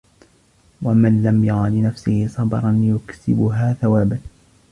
[0.81, 4.19] وَمَنْ لَمْ يَرَ لِنَفْسِهِ صَبْرًا يُكْسِبُهَا ثَوَابًا